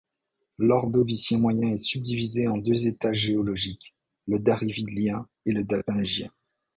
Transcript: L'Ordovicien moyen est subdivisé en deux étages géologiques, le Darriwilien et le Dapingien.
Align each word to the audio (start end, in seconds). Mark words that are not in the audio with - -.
L'Ordovicien 0.57 1.37
moyen 1.37 1.73
est 1.73 1.77
subdivisé 1.77 2.47
en 2.47 2.57
deux 2.57 2.87
étages 2.87 3.19
géologiques, 3.19 3.93
le 4.27 4.39
Darriwilien 4.39 5.27
et 5.45 5.51
le 5.51 5.63
Dapingien. 5.63 6.31